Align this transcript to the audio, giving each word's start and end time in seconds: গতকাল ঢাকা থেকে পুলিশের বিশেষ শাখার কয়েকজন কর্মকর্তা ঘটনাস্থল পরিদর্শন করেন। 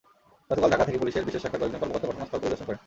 গতকাল 0.49 0.69
ঢাকা 0.73 0.85
থেকে 0.87 1.01
পুলিশের 1.01 1.25
বিশেষ 1.27 1.41
শাখার 1.43 1.59
কয়েকজন 1.61 1.79
কর্মকর্তা 1.81 2.09
ঘটনাস্থল 2.11 2.39
পরিদর্শন 2.41 2.65
করেন। 2.67 2.79